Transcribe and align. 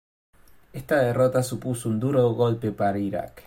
Esta 0.73 0.97
derrota 0.99 1.43
supuso 1.43 1.87
un 1.87 1.99
duro 1.99 2.27
golpe 2.33 2.71
para 2.71 2.97
Irak. 2.97 3.39